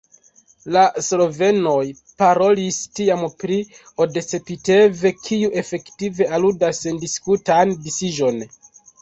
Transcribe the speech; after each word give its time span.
La 0.75 0.83
slovenoj 1.07 1.83
parolis 2.21 2.79
tiam 2.99 3.25
pri 3.43 3.59
odcepitev, 4.07 5.05
kiu 5.27 5.53
efektive 5.63 6.31
aludas 6.41 6.83
sendiskutan 6.89 7.77
disiĝon. 7.87 8.43